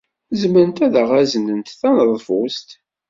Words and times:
Zemrent 0.39 0.83
ad 0.85 0.93
aɣ-d-aznent 1.01 1.75
taneḍfust? 1.79 2.69